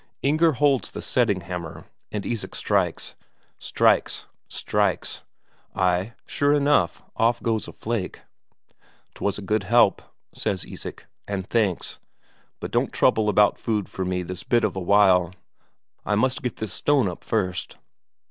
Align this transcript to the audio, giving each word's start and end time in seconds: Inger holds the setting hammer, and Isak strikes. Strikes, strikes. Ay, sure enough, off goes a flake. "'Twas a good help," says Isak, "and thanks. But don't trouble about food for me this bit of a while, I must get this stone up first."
Inger 0.23 0.53
holds 0.53 0.89
the 0.89 1.01
setting 1.03 1.41
hammer, 1.41 1.85
and 2.11 2.25
Isak 2.25 2.55
strikes. 2.55 3.13
Strikes, 3.59 4.25
strikes. 4.47 5.21
Ay, 5.75 6.13
sure 6.25 6.53
enough, 6.55 7.03
off 7.17 7.39
goes 7.43 7.67
a 7.67 7.71
flake. 7.71 8.21
"'Twas 9.13 9.37
a 9.37 9.43
good 9.43 9.61
help," 9.61 10.01
says 10.33 10.65
Isak, 10.65 11.05
"and 11.27 11.45
thanks. 11.45 11.99
But 12.59 12.71
don't 12.71 12.91
trouble 12.91 13.29
about 13.29 13.59
food 13.59 13.87
for 13.87 14.03
me 14.03 14.23
this 14.23 14.41
bit 14.41 14.63
of 14.63 14.75
a 14.75 14.79
while, 14.79 15.33
I 16.03 16.15
must 16.15 16.41
get 16.41 16.55
this 16.55 16.73
stone 16.73 17.07
up 17.07 17.23
first." 17.23 17.77